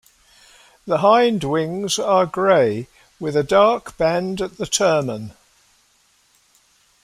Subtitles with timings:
[0.87, 2.87] The hindwings are grey
[3.19, 5.33] with a dark band at the termen.